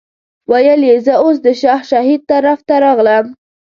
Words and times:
ویل 0.51 0.81
یې 0.89 0.95
زه 1.05 1.13
اوس 1.23 1.37
د 1.45 1.47
شاه 1.61 1.81
شهید 1.89 2.21
طرف 2.31 2.59
ته 2.67 2.75
راغلم. 2.85 3.25